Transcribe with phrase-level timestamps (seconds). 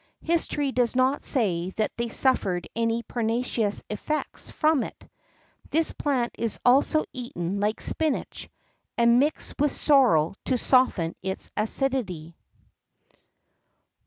[0.23, 4.95] History does not say that they suffered any pernicious effects from it.
[5.69, 8.49] This plant is also eaten like spinach,
[8.97, 12.35] and mixed with sorrel to soften its acidity.